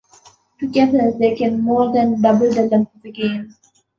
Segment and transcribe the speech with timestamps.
[0.59, 3.53] Together, they can more than double the length of the game.